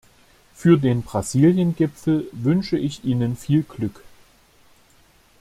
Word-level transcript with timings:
Für 0.55 0.79
den 0.79 1.03
Brasilien-Gipfel 1.03 2.27
wünsche 2.31 2.75
ich 2.75 3.03
Ihnen 3.03 3.37
viel 3.37 3.61
Glück. 3.61 4.03